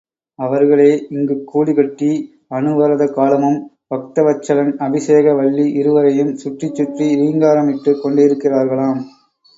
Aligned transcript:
அவர்களே 0.35 1.07
இங்குக் 1.09 1.47
கூடு 1.47 1.73
கட்டி 1.73 2.39
அனுவரதகாலமும் 2.49 3.59
பக்தவத்சலன், 3.95 4.75
அபிஷேக 4.77 5.33
வல்லி 5.33 5.71
இருவரையும் 5.71 6.35
சுற்றி 6.35 6.69
சுற்றி 6.73 7.15
ரீங்காரமிட்டுக் 7.15 8.01
கொண்டிருக்கிறார்களாம். 8.03 9.01